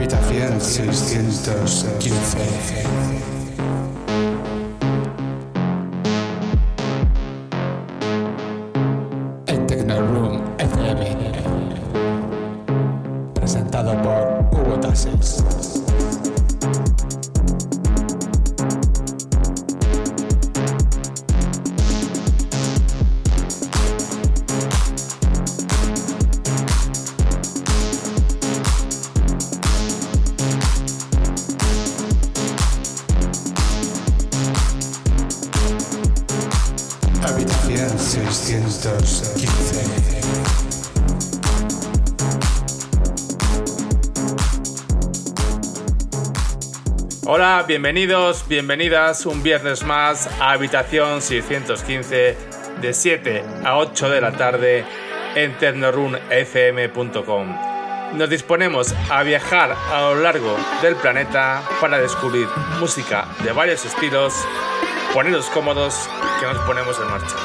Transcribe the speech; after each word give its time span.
Habitación 0.00 0.62
615. 0.62 3.29
Bienvenidos, 47.70 48.46
bienvenidas 48.48 49.24
un 49.26 49.44
viernes 49.44 49.84
más 49.84 50.26
a 50.40 50.50
Habitación 50.50 51.22
615 51.22 52.36
de 52.80 52.92
7 52.92 53.44
a 53.64 53.78
8 53.78 54.10
de 54.10 54.20
la 54.20 54.32
tarde 54.32 54.84
en 55.36 55.56
tecnorunfm.com. 55.56 57.56
Nos 58.16 58.28
disponemos 58.28 58.92
a 59.08 59.22
viajar 59.22 59.76
a 59.92 60.00
lo 60.00 60.16
largo 60.16 60.56
del 60.82 60.96
planeta 60.96 61.62
para 61.80 62.00
descubrir 62.00 62.48
música 62.80 63.28
de 63.44 63.52
varios 63.52 63.84
estilos, 63.84 64.34
poneros 65.14 65.48
cómodos 65.50 66.10
que 66.40 66.46
nos 66.46 66.58
ponemos 66.64 66.98
en 66.98 67.06
marcha. 67.06 67.36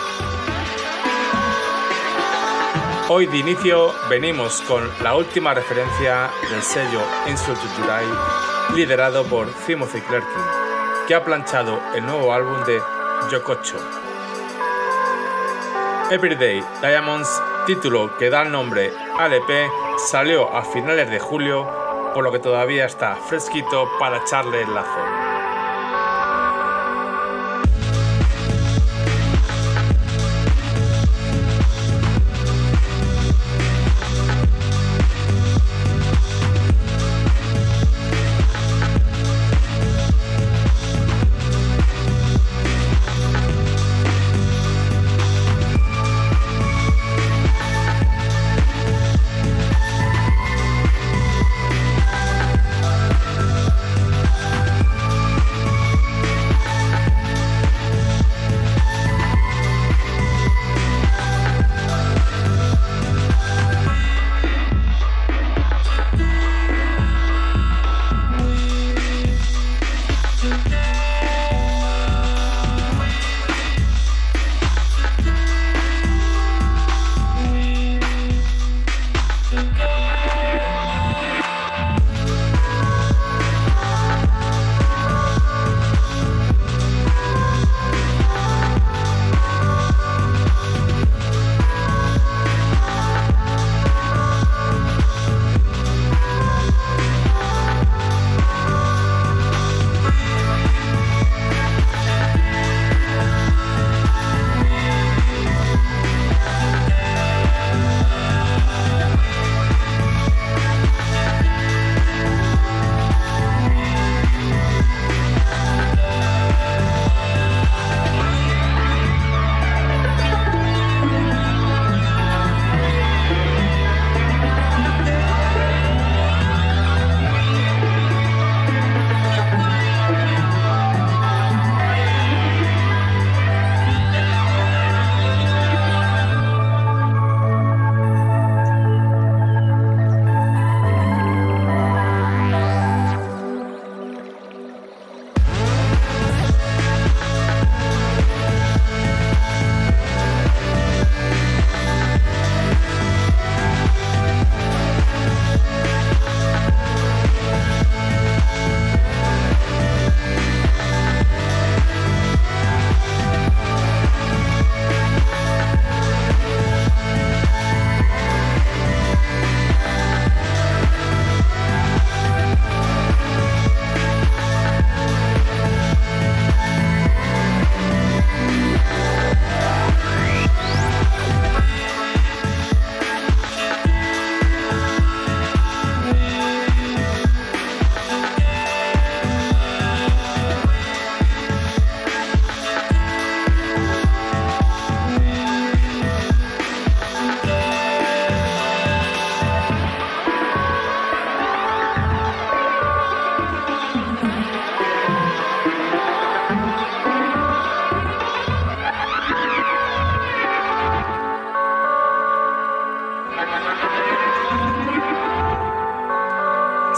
Hoy 3.10 3.28
de 3.28 3.38
inicio 3.38 3.94
venimos 4.10 4.64
con 4.64 4.90
la 5.04 5.14
última 5.14 5.54
referencia 5.54 6.32
del 6.50 6.64
sello 6.64 7.02
Insult 7.28 7.60
liderado 8.76 9.24
por 9.24 9.48
Timothy 9.66 10.02
Clerkin, 10.02 10.44
que 11.08 11.16
ha 11.16 11.24
planchado 11.24 11.80
el 11.96 12.06
nuevo 12.06 12.34
álbum 12.34 12.62
de 12.66 12.82
Yokocho. 13.32 13.78
Everyday 16.12 16.62
Diamonds, 16.82 17.42
título 17.66 18.18
que 18.18 18.30
da 18.30 18.42
el 18.42 18.52
nombre 18.52 18.94
al 19.18 19.34
EP, 19.34 19.72
salió 19.98 20.54
a 20.54 20.64
finales 20.64 21.10
de 21.10 21.20
julio, 21.20 21.66
por 22.14 22.26
lo 22.26 22.34
que 22.34 22.40
todavía 22.40 22.86
está 22.86 23.16
fresquito 23.16 23.90
para 23.98 24.18
echarle 24.18 24.62
el 24.64 24.74
lazo. 24.74 25.15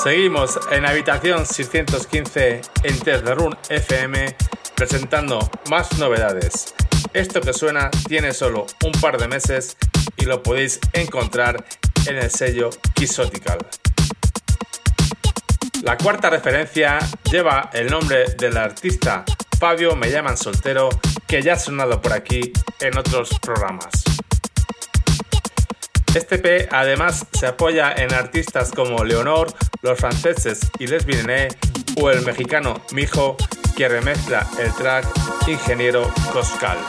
Seguimos 0.07 0.57
en 0.71 0.85
habitación 0.85 1.45
615 1.45 2.61
en 2.83 2.99
Terrorun 2.99 3.57
FM 3.67 4.37
presentando 4.73 5.37
más 5.69 5.99
novedades. 5.99 6.73
Esto 7.11 7.41
que 7.41 7.51
suena 7.51 7.91
tiene 8.07 8.31
solo 8.31 8.67
un 8.85 8.93
par 9.01 9.17
de 9.17 9.27
meses 9.27 9.75
y 10.15 10.23
lo 10.23 10.41
podéis 10.41 10.79
encontrar 10.93 11.61
en 12.05 12.15
el 12.15 12.31
sello 12.31 12.69
Quixotical. 12.95 13.57
La 15.83 15.97
cuarta 15.97 16.29
referencia 16.29 16.99
lleva 17.29 17.69
el 17.73 17.87
nombre 17.87 18.33
del 18.37 18.55
artista 18.55 19.25
Fabio 19.59 19.97
Me 19.97 20.09
llaman 20.09 20.37
soltero, 20.37 20.87
que 21.27 21.41
ya 21.41 21.55
ha 21.55 21.59
sonado 21.59 22.01
por 22.01 22.13
aquí 22.13 22.53
en 22.79 22.97
otros 22.97 23.37
programas. 23.41 24.05
Este 26.17 26.39
P 26.39 26.67
además 26.71 27.27
se 27.31 27.45
apoya 27.45 27.93
en 27.95 28.11
artistas 28.11 28.71
como 28.71 29.03
Leonor, 29.03 29.53
los 29.83 29.99
franceses 29.99 30.61
y 30.79 30.87
Les 30.87 31.05
Vinené 31.05 31.49
o 32.01 32.09
el 32.09 32.25
mexicano 32.25 32.81
Mijo, 32.91 33.37
que 33.75 33.87
remezcla 33.87 34.47
el 34.57 34.73
track 34.73 35.05
Ingeniero 35.47 36.11
Coscal. 36.33 36.79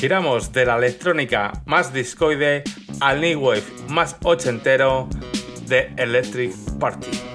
Giramos 0.00 0.50
de 0.54 0.64
la 0.64 0.78
electrónica 0.78 1.52
más 1.66 1.92
discoide 1.92 2.64
al 3.00 3.20
new 3.20 3.38
wave 3.38 3.62
más 3.90 4.16
ochentero 4.24 5.10
de 5.66 5.92
Electric 5.98 6.54
Party. 6.78 7.29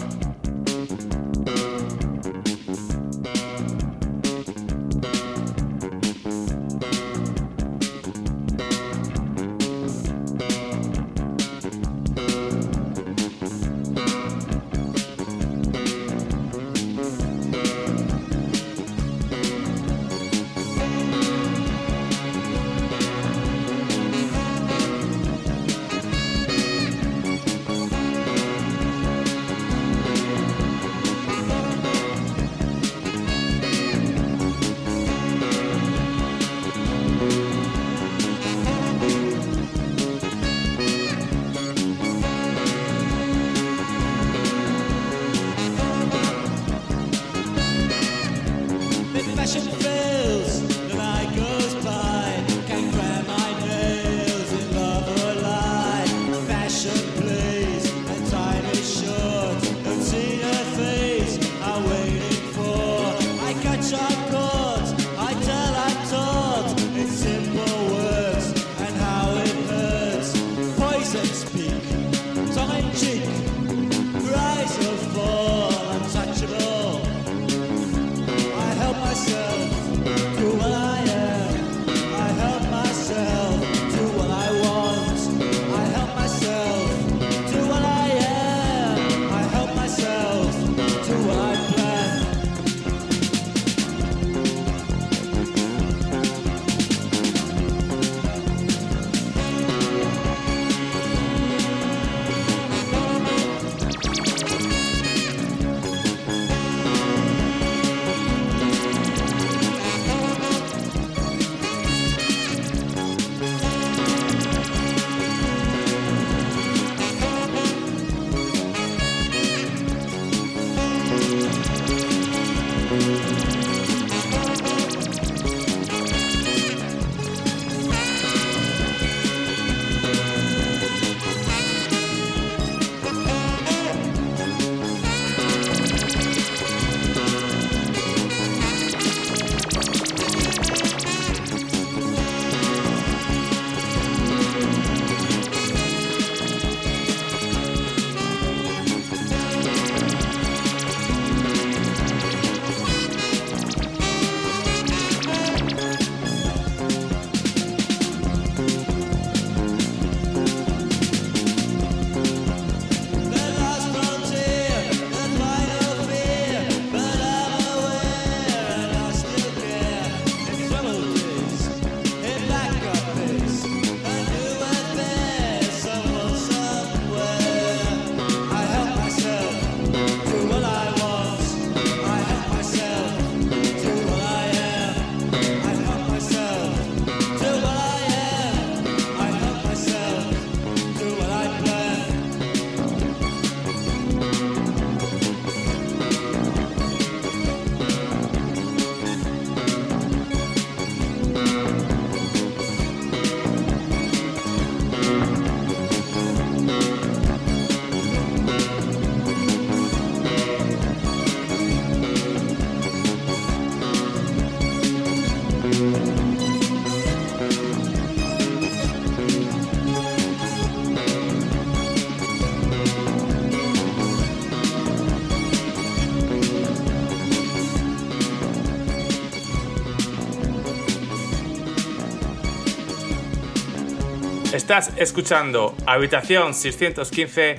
Estás 234.56 234.92
escuchando 234.96 235.76
Habitación 235.86 236.54
615 236.54 237.58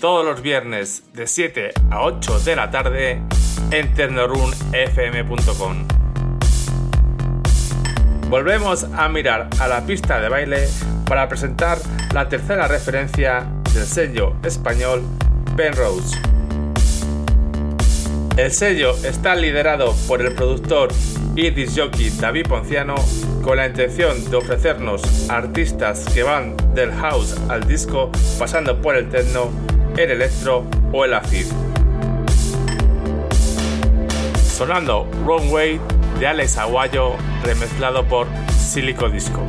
todos 0.00 0.24
los 0.24 0.40
viernes 0.42 1.02
de 1.12 1.26
7 1.26 1.72
a 1.90 2.02
8 2.02 2.38
de 2.38 2.54
la 2.54 2.70
tarde 2.70 3.20
en 3.72 3.92
tecnorunfm.com. 3.94 5.88
Volvemos 8.28 8.84
a 8.84 9.08
mirar 9.08 9.50
a 9.58 9.66
la 9.66 9.84
pista 9.84 10.20
de 10.20 10.28
baile 10.28 10.68
para 11.04 11.28
presentar 11.28 11.78
la 12.14 12.28
tercera 12.28 12.68
referencia 12.68 13.44
del 13.74 13.84
sello 13.84 14.36
español 14.44 15.02
Penrose. 15.56 16.16
El 18.36 18.52
sello 18.52 18.94
está 19.02 19.34
liderado 19.34 19.94
por 20.06 20.20
el 20.20 20.34
productor 20.34 20.90
y 21.34 21.48
disjockey 21.48 22.10
David 22.10 22.46
Ponciano 22.46 22.94
con 23.42 23.56
la 23.56 23.66
intención 23.66 24.30
de 24.30 24.36
ofrecernos 24.36 25.30
artistas 25.30 26.04
que 26.12 26.22
van 26.22 26.54
del 26.74 26.92
house 26.92 27.34
al 27.48 27.66
disco 27.66 28.10
pasando 28.38 28.78
por 28.82 28.94
el 28.94 29.08
techno, 29.08 29.50
el 29.96 30.10
electro 30.10 30.66
o 30.92 31.06
el 31.06 31.14
acid. 31.14 31.46
Sonando 34.54 35.08
Wrong 35.24 35.50
Way 35.50 35.80
de 36.20 36.26
Alex 36.26 36.58
Aguayo 36.58 37.14
remezclado 37.42 38.04
por 38.04 38.26
Silico 38.50 39.08
Disco. 39.08 39.40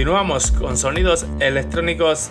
Continuamos 0.00 0.50
con 0.52 0.78
sonidos 0.78 1.26
electrónicos 1.40 2.30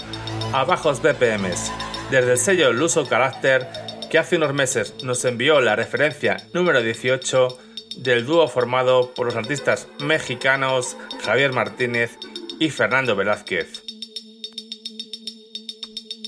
a 0.53 0.63
bajos 0.63 1.03
BPMs, 1.03 1.71
desde 2.09 2.31
el 2.31 2.37
sello 2.39 2.73
Luso 2.73 3.05
Character 3.05 3.67
que 4.09 4.17
hace 4.17 4.37
unos 4.37 4.55
meses 4.55 4.95
nos 5.03 5.23
envió 5.23 5.61
la 5.61 5.75
referencia 5.75 6.37
número 6.51 6.81
18 6.81 7.59
del 7.97 8.25
dúo 8.25 8.47
formado 8.47 9.13
por 9.13 9.27
los 9.27 9.35
artistas 9.35 9.87
mexicanos 9.99 10.97
Javier 11.23 11.53
Martínez 11.53 12.17
y 12.57 12.71
Fernando 12.71 13.15
Velázquez. 13.15 13.83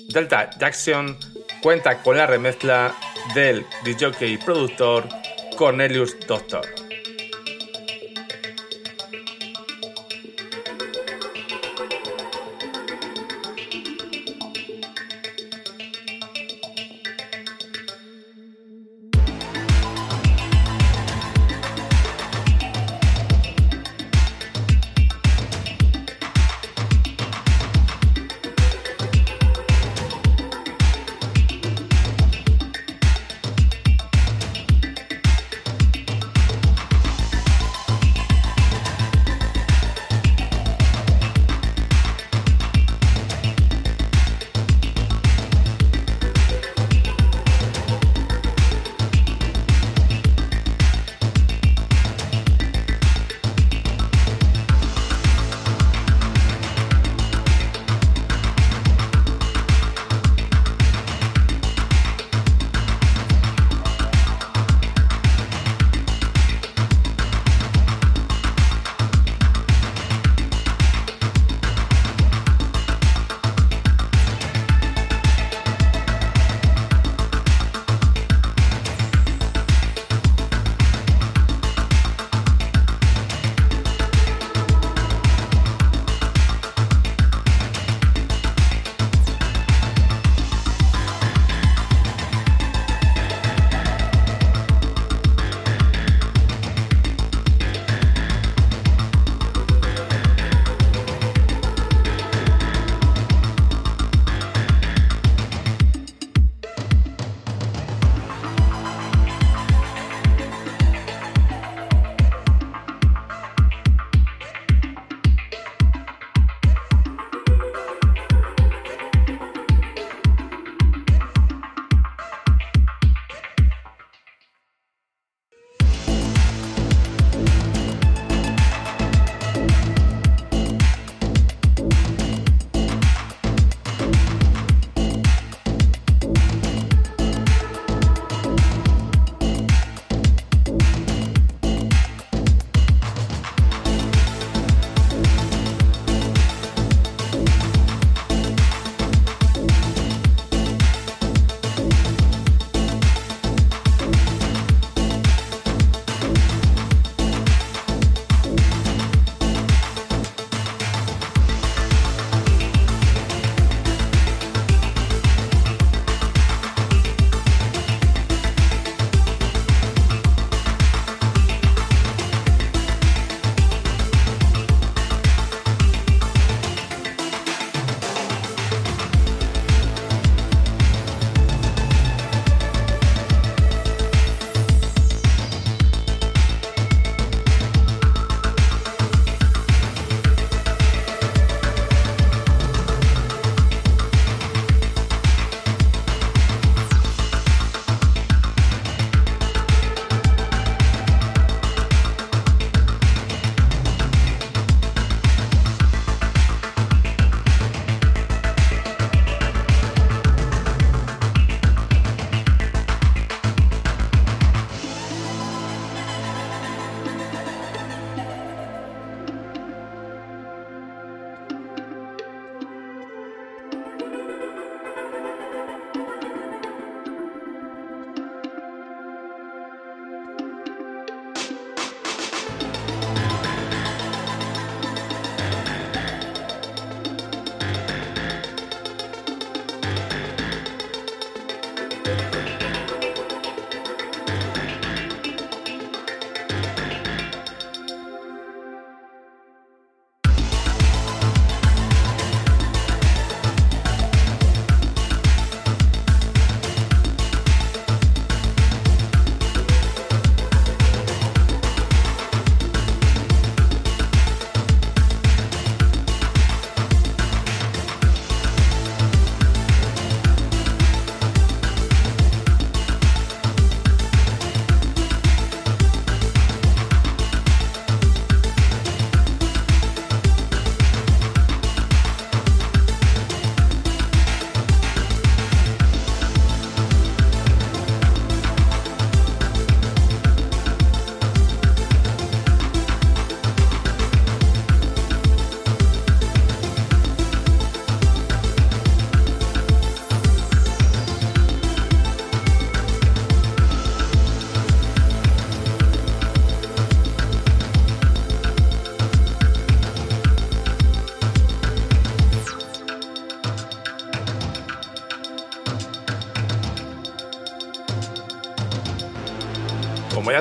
Delta 0.09 0.51
Jackson 0.59 1.17
cuenta 1.63 2.03
con 2.03 2.17
la 2.17 2.27
remezcla 2.27 2.95
del 3.33 3.65
DJ 3.83 4.27
y 4.27 4.37
productor 4.37 5.09
Cornelius 5.57 6.15
Doctor. 6.27 6.80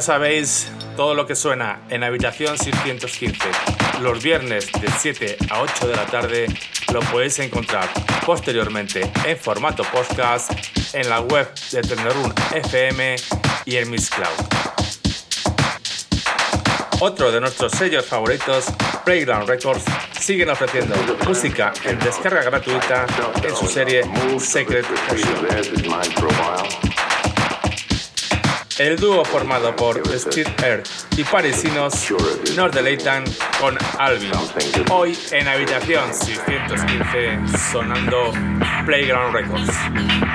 Sabéis, 0.01 0.71
todo 0.97 1.15
lo 1.15 1.27
que 1.27 1.35
suena 1.35 1.83
en 1.91 2.03
Habitación 2.05 2.57
615 2.57 3.39
los 4.01 4.23
viernes 4.23 4.71
de 4.73 4.89
7 4.89 5.37
a 5.51 5.61
8 5.61 5.89
de 5.89 5.97
la 5.97 6.07
tarde 6.07 6.47
lo 6.93 7.01
podéis 7.01 7.39
encontrar 7.39 7.89
posteriormente 8.25 9.11
en 9.27 9.37
formato 9.37 9.83
podcast 9.85 10.51
en 10.95 11.09
la 11.09 11.21
web 11.21 11.49
de 11.71 11.83
Tenerun 11.83 12.33
FM 12.55 13.17
y 13.67 13.77
en 13.77 13.91
Miss 13.91 14.11
Cloud. 14.11 14.29
Otro 17.01 17.31
de 17.33 17.41
nuestros 17.41 17.73
sellos 17.73 18.07
favoritos, 18.07 18.67
Playground 19.05 19.49
Records, 19.49 19.85
siguen 20.19 20.51
ofreciendo 20.51 20.95
música 21.27 21.73
en 21.85 21.99
descarga 21.99 22.43
gratuita 22.43 23.07
en 23.43 23.57
su 23.57 23.67
serie 23.67 24.03
Secret 24.39 24.87
el 28.81 28.97
dúo 28.97 29.23
formado 29.27 29.77
por 29.77 30.01
Steve 30.19 30.51
Earth 30.65 30.89
y 31.19 31.23
parisinos 31.23 32.15
nos 32.57 32.73
deleitan 32.73 33.25
con 33.61 33.77
Alvin. 33.99 34.33
Hoy 34.91 35.19
en 35.33 35.47
habitación 35.49 36.15
615 36.15 37.59
sonando 37.71 38.33
Playground 38.87 39.35
Records. 39.35 40.30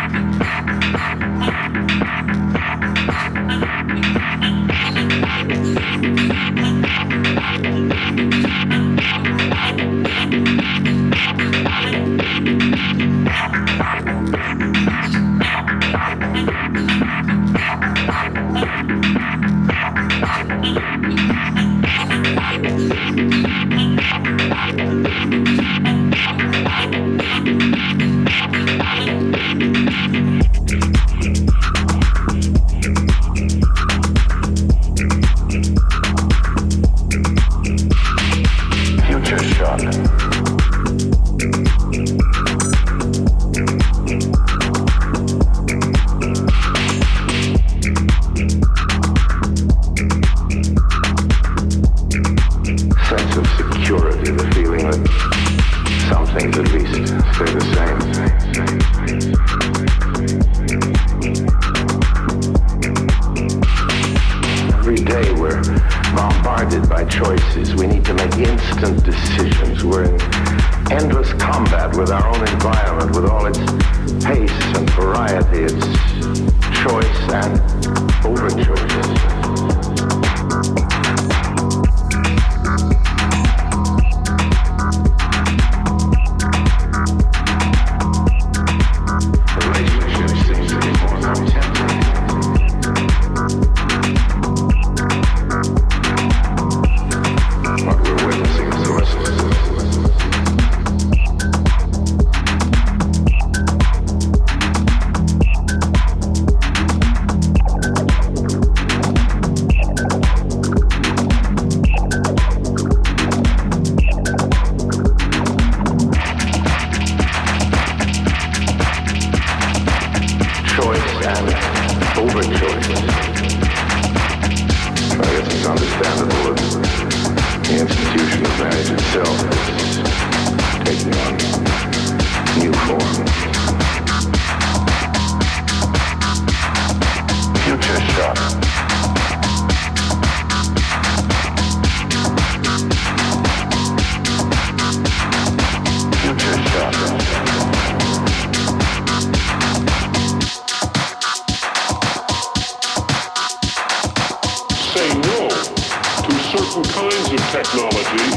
different 156.75 156.95
kinds 156.95 157.31
of 157.31 157.39
technology 157.51 158.27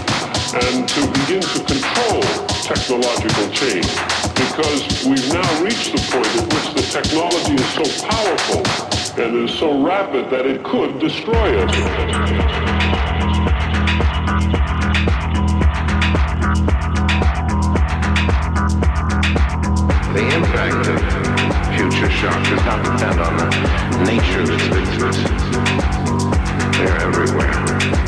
and 0.62 0.88
to 0.88 1.00
begin 1.18 1.42
to 1.42 1.58
control 1.64 2.22
technological 2.62 3.48
change 3.50 3.88
because 4.38 5.04
we've 5.06 5.32
now 5.32 5.62
reached 5.62 5.90
the 5.90 5.98
point 6.12 6.26
at 6.36 6.46
which 6.54 6.68
the 6.74 6.82
technology 6.88 7.54
is 7.54 7.68
so 7.74 8.06
powerful 8.06 8.62
and 9.20 9.48
is 9.48 9.58
so 9.58 9.82
rapid 9.82 10.30
that 10.30 10.46
it 10.46 10.62
could 10.62 11.00
destroy 11.00 11.58
us. 11.58 11.74
the 20.14 20.24
impact 20.34 20.86
of 20.86 20.98
future 21.76 22.10
shock 22.10 22.40
does 22.44 22.64
not 22.64 22.84
depend 22.84 23.20
on 23.20 23.36
the 23.36 23.48
nature 24.04 24.42
of 24.42 24.50
its 24.50 24.64
victims. 24.64 25.18
They're 26.76 26.98
everywhere. 27.00 28.07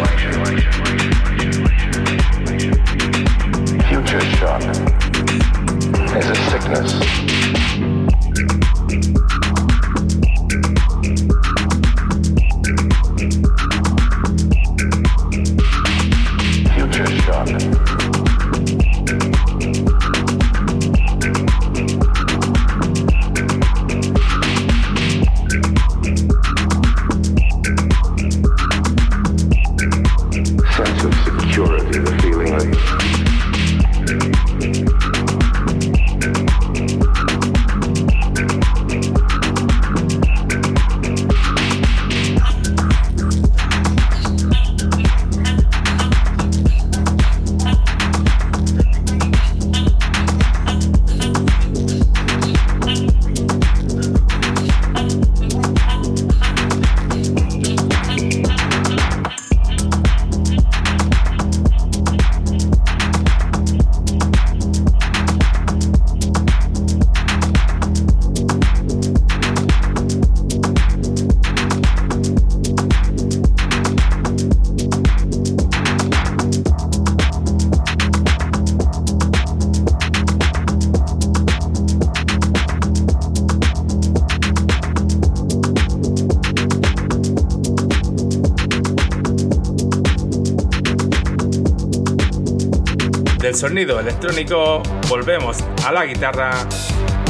sonido 93.61 93.99
electrónico 93.99 94.81
volvemos 95.07 95.59
a 95.85 95.91
la 95.91 96.03
guitarra 96.03 96.67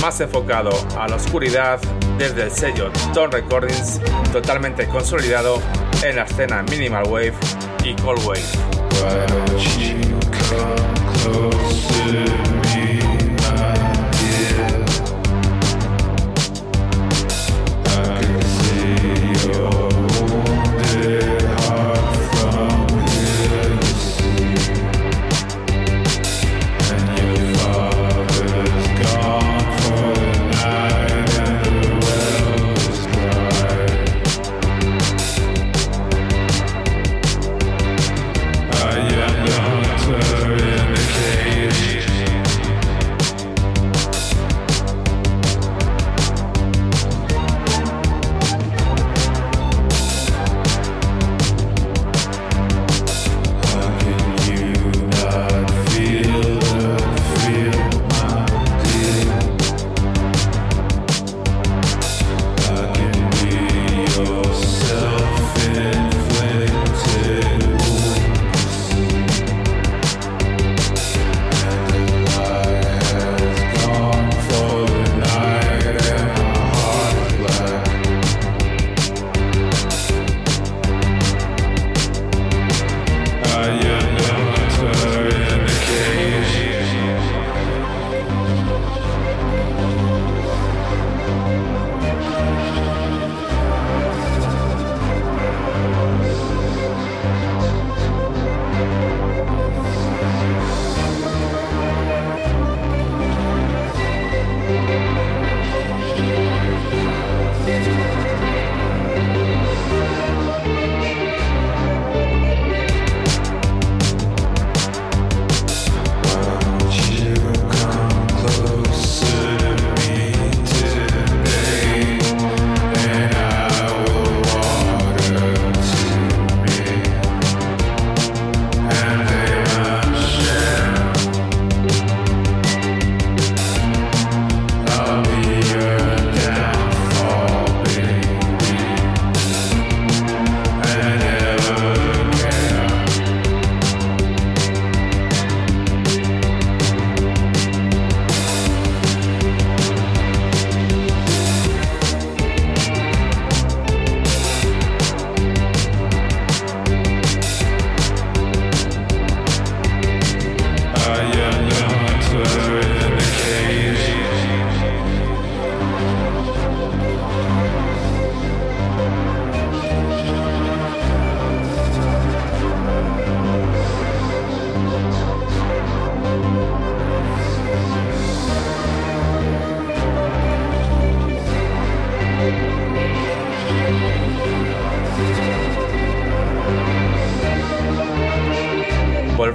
más 0.01 0.21
enfocado 0.21 0.71
a 0.97 1.05
la 1.09 1.17
oscuridad 1.17 1.77
desde 2.17 2.43
el 2.43 2.51
sello 2.51 2.89
Don 3.13 3.29
Recordings 3.33 3.99
totalmente 4.31 4.87
consolidado 4.87 5.61
en 6.01 6.15
la 6.15 6.23
escena 6.23 6.63
Minimal 6.63 7.03
Wave 7.09 7.33
y 7.83 7.95
Cold 7.95 8.25
Wave. 8.25 8.39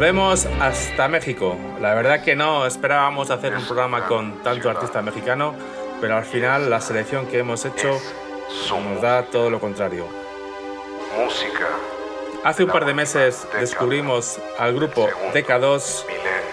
Volvemos 0.07 0.47
hasta 0.61 1.09
México. 1.09 1.57
La 1.81 1.93
verdad 1.93 2.23
que 2.23 2.37
no 2.37 2.65
esperábamos 2.65 3.33
hacer 3.33 3.57
un 3.57 3.65
programa 3.65 4.07
con 4.07 4.41
tanto 4.45 4.71
artista 4.71 5.03
mexicano, 5.03 5.53
pero 6.01 6.17
al 6.17 6.25
final 6.25 6.71
la 6.71 6.81
selección 6.81 7.27
que 7.27 7.41
hemos 7.41 7.65
hecho 7.65 8.01
nos 8.71 9.03
da 9.03 9.25
todo 9.25 9.51
lo 9.51 9.59
contrario. 9.59 10.07
Música. 11.19 11.67
Hace 12.45 12.63
un 12.63 12.71
par 12.71 12.85
de 12.85 12.95
meses 12.95 13.49
descubrimos 13.59 14.39
al 14.61 14.77
grupo 14.77 15.09
DK2, 15.35 16.05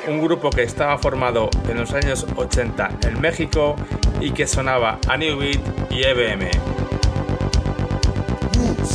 un 0.07 0.23
grupo 0.23 0.49
que 0.49 0.63
estaba 0.63 0.97
formado 0.97 1.51
en 1.69 1.77
los 1.77 1.93
años 1.93 2.25
80 2.35 2.89
en 3.03 3.21
México 3.21 3.75
y 4.19 4.31
que 4.31 4.47
sonaba 4.47 4.97
a 5.07 5.15
New 5.15 5.37
Beat 5.37 5.61
y 5.91 6.01
EBM 6.01 6.49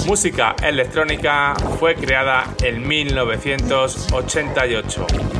música 0.08 0.56
electrónica 0.62 1.54
fue 1.78 1.94
creada 1.94 2.44
en 2.62 2.88
1988. 2.88 5.37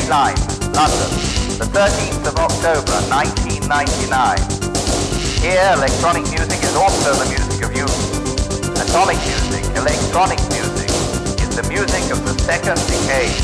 Straight 0.00 0.10
Line, 0.10 0.36
London, 0.72 1.10
the 1.58 1.68
13th 1.76 2.24
of 2.28 2.36
October 2.38 2.96
1999. 3.12 4.38
Here, 5.42 5.72
electronic 5.74 6.24
music 6.30 6.62
is 6.62 6.74
also 6.76 7.12
the 7.14 7.28
music 7.28 7.64
of 7.64 7.76
youth. 7.76 7.92
Atomic 8.80 9.18
music, 9.28 9.64
electronic 9.76 10.40
music, 10.48 10.88
is 11.40 11.56
the 11.56 11.64
music 11.68 12.10
of 12.12 12.24
the 12.24 12.32
second 12.44 12.78
decade. 12.88 13.34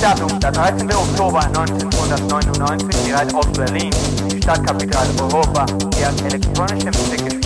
Datum, 0.00 0.40
der 0.40 0.52
13. 0.52 0.90
Oktober 0.92 1.40
1999, 1.46 3.04
die 3.06 3.12
Reit 3.12 3.34
aus 3.34 3.46
Berlin, 3.52 3.90
die 4.30 4.42
Stadtkapital 4.42 5.06
Europa, 5.20 5.66
die 5.66 6.04
hat 6.04 6.20
elektronische 6.22 6.90
Musik 6.98 7.41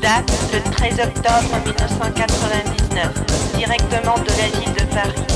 Date 0.00 0.32
le 0.52 0.60
13 0.72 1.00
octobre 1.00 1.52
1999, 1.64 3.08
directement 3.56 4.14
de 4.18 4.30
la 4.30 4.48
ville 4.58 4.72
de 4.74 4.84
Paris. 4.94 5.26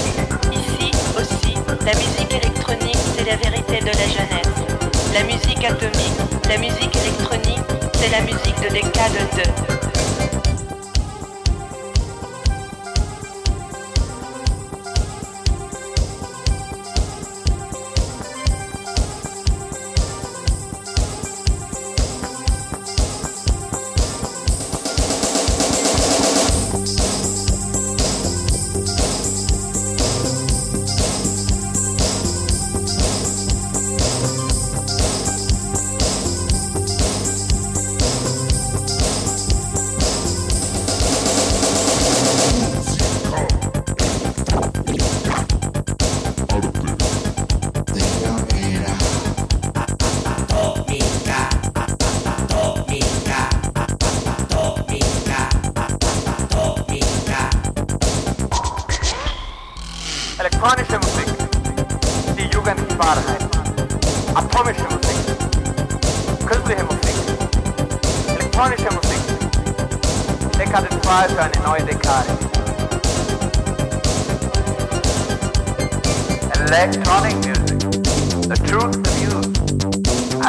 Ici 0.52 0.90
aussi, 1.16 1.54
la 1.84 1.94
musique 1.94 2.32
électronique, 2.32 2.98
c'est 3.16 3.24
la 3.24 3.36
vérité 3.36 3.80
de 3.80 3.86
la 3.86 4.06
jeunesse. 4.06 4.60
La 5.12 5.24
musique 5.24 5.64
atomique, 5.64 6.20
la 6.48 6.58
musique 6.58 6.96
électronique, 6.96 7.64
c'est 7.94 8.10
la 8.10 8.20
musique 8.20 8.60
de 8.62 8.68
décade 8.72 9.18
2. 9.36 9.70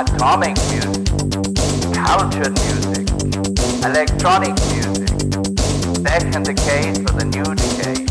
atomic 0.02 0.58
music, 0.72 1.06
cultured 1.94 2.58
music, 2.60 3.08
electronic 3.86 4.56
music, 4.74 5.10
back 6.02 6.24
in 6.24 6.42
the 6.42 6.56
case 6.56 6.98
for 6.98 7.12
the 7.20 7.26
new 7.26 7.44
decade. 7.44 8.11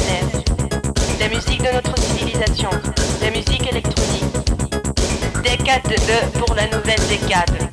pour 6.33 6.55
la 6.55 6.67
nouvelle 6.67 6.99
décade. 7.07 7.70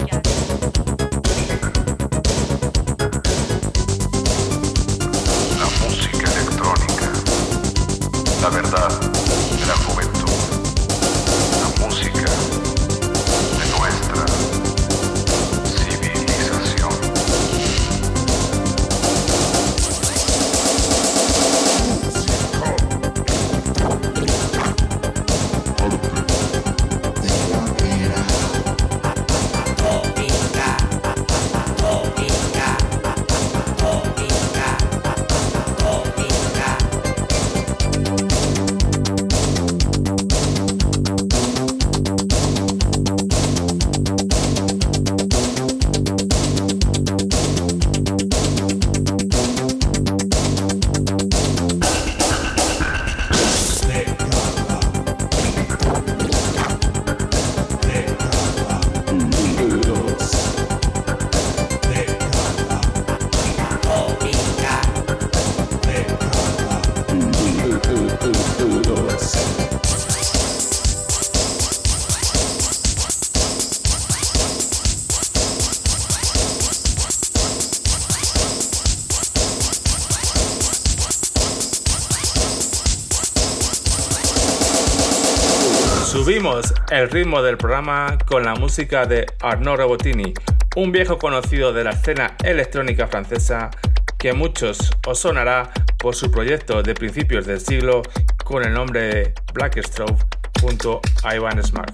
El 86.90 87.10
ritmo 87.10 87.42
del 87.42 87.58
programa 87.58 88.16
con 88.26 88.44
la 88.44 88.54
música 88.54 89.04
de 89.04 89.26
Arnaud 89.40 89.76
Robotini, 89.76 90.32
un 90.76 90.90
viejo 90.90 91.18
conocido 91.18 91.72
de 91.72 91.84
la 91.84 91.90
escena 91.90 92.36
electrónica 92.42 93.06
francesa 93.06 93.70
que 94.18 94.32
muchos 94.32 94.90
os 95.06 95.18
sonará 95.18 95.70
por 95.98 96.14
su 96.14 96.30
proyecto 96.30 96.82
de 96.82 96.94
principios 96.94 97.46
del 97.46 97.60
siglo 97.60 98.02
con 98.44 98.64
el 98.64 98.72
nombre 98.72 99.00
de 99.00 99.34
Blackstroke 99.52 100.16
junto 100.62 101.00
a 101.24 101.36
Ivan 101.36 101.62
Smart. 101.62 101.92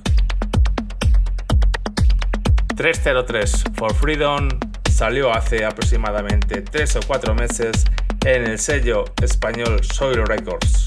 303 2.76 3.64
for 3.74 3.94
Freedom 3.94 4.48
salió 4.90 5.32
hace 5.32 5.64
aproximadamente 5.64 6.62
3 6.62 6.96
o 6.96 7.00
4 7.06 7.34
meses 7.34 7.84
en 8.24 8.46
el 8.46 8.58
sello 8.58 9.04
español 9.20 9.82
Soil 9.82 10.24
Records. 10.26 10.83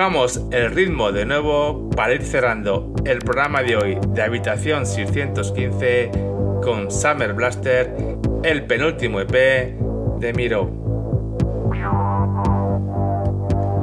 Bajamos 0.00 0.40
el 0.50 0.70
ritmo 0.70 1.12
de 1.12 1.26
nuevo 1.26 1.90
para 1.90 2.14
ir 2.14 2.22
cerrando 2.22 2.94
el 3.04 3.18
programa 3.18 3.62
de 3.62 3.76
hoy 3.76 3.98
de 4.08 4.22
Habitación 4.22 4.86
615 4.86 6.10
con 6.62 6.90
Summer 6.90 7.34
Blaster, 7.34 7.94
el 8.42 8.64
penúltimo 8.64 9.20
EP 9.20 9.30
de 10.18 10.32
Miro. 10.32 10.70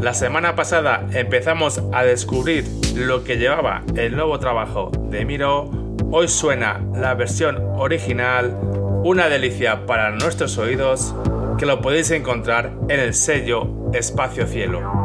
La 0.01 0.15
semana 0.15 0.55
pasada 0.55 1.05
empezamos 1.13 1.83
a 1.93 2.03
descubrir 2.03 2.65
lo 2.95 3.23
que 3.23 3.37
llevaba 3.37 3.83
el 3.95 4.15
nuevo 4.15 4.39
trabajo 4.39 4.89
de 5.11 5.23
Miro. 5.23 5.69
Hoy 6.09 6.27
suena 6.29 6.81
la 6.95 7.13
versión 7.13 7.57
original, 7.77 8.57
una 9.03 9.29
delicia 9.29 9.85
para 9.85 10.09
nuestros 10.09 10.57
oídos 10.57 11.13
que 11.59 11.67
lo 11.67 11.79
podéis 11.79 12.09
encontrar 12.09 12.71
en 12.89 13.01
el 13.01 13.13
sello 13.13 13.91
Espacio 13.93 14.47
Cielo. 14.47 14.96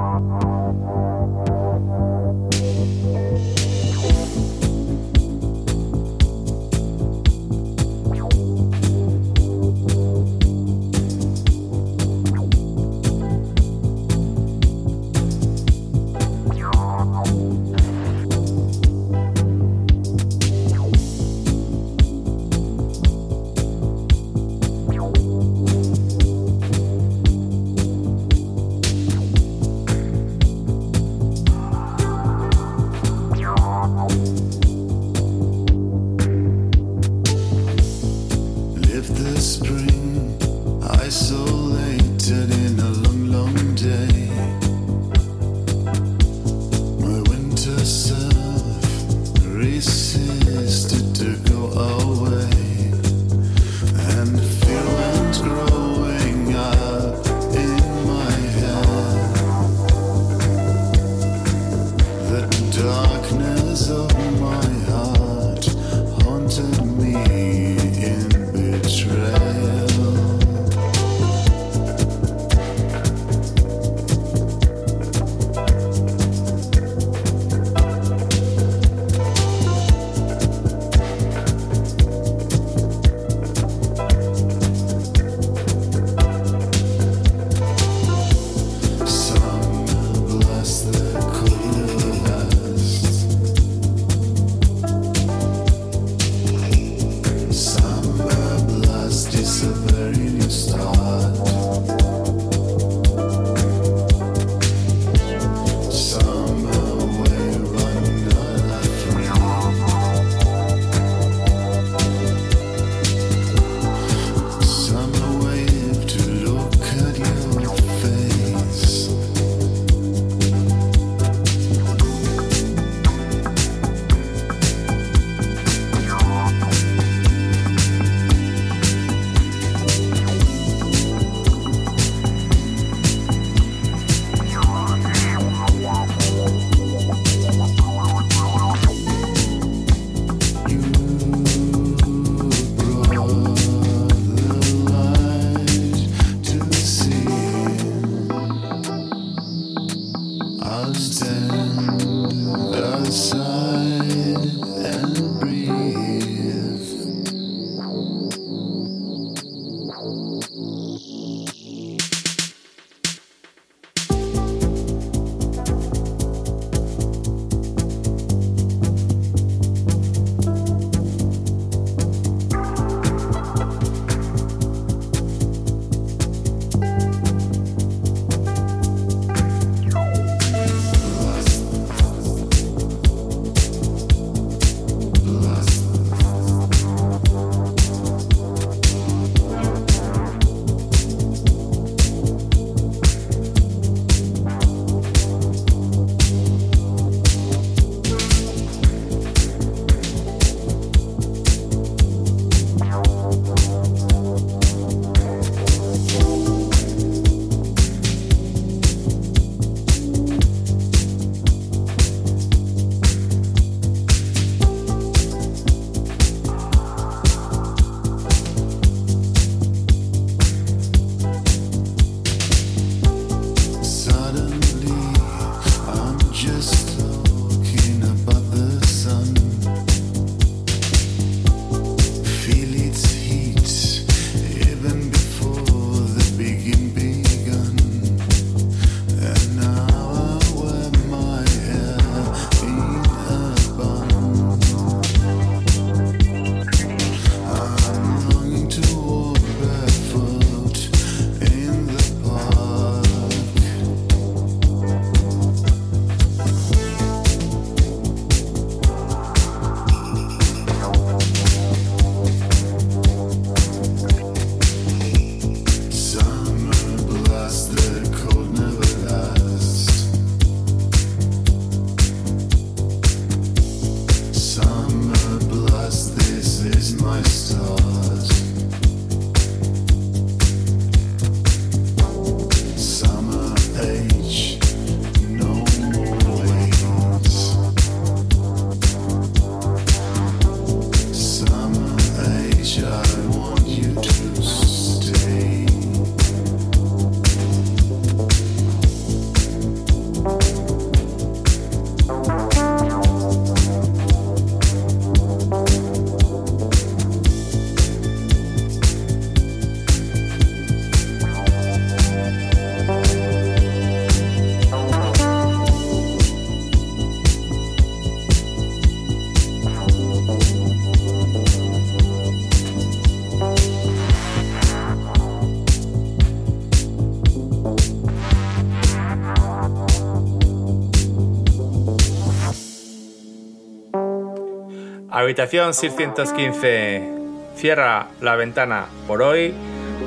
Habitación 335.23 335.73
615 335.73 337.09
cierra 337.55 338.09
la 338.21 338.35
ventana 338.35 338.87
por 339.07 339.23
hoy. 339.23 339.55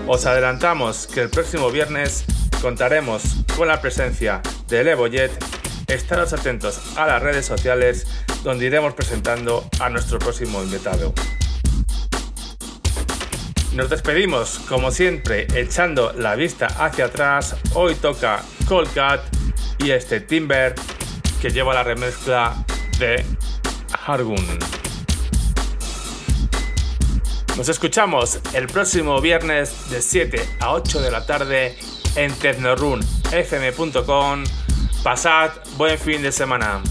Os 0.07 0.25
adelantamos 0.25 1.07
que 1.07 1.21
el 1.21 1.29
próximo 1.29 1.71
viernes 1.71 2.25
contaremos 2.61 3.23
con 3.55 3.69
la 3.69 3.79
presencia 3.79 4.41
de 4.67 4.83
Levojet. 4.83 5.31
Estaros 5.87 6.33
atentos 6.33 6.97
a 6.97 7.07
las 7.07 7.23
redes 7.23 7.45
sociales 7.45 8.25
donde 8.43 8.65
iremos 8.65 8.93
presentando 8.93 9.63
a 9.79 9.89
nuestro 9.89 10.19
próximo 10.19 10.61
invitado. 10.61 11.13
Nos 13.71 13.89
despedimos, 13.89 14.59
como 14.67 14.91
siempre, 14.91 15.47
echando 15.55 16.11
la 16.11 16.35
vista 16.35 16.67
hacia 16.67 17.05
atrás. 17.05 17.55
Hoy 17.73 17.95
toca 17.95 18.43
Cat 18.93 19.21
y 19.79 19.91
este 19.91 20.19
Timber 20.19 20.75
que 21.41 21.51
lleva 21.51 21.73
la 21.73 21.83
remezcla 21.83 22.65
de 22.99 23.23
Hargun. 24.05 24.84
Nos 27.57 27.69
escuchamos 27.69 28.39
el 28.53 28.67
próximo 28.67 29.21
viernes 29.21 29.89
de 29.89 30.01
7 30.01 30.41
a 30.59 30.73
8 30.73 31.01
de 31.01 31.09
la 31.09 31.25
tarde 31.25 31.77
en 32.17 32.33
tecnorunfm.com. 32.33 34.43
Pasad 35.01 35.51
buen 35.77 35.97
fin 35.97 36.21
de 36.21 36.33
semana. 36.33 36.83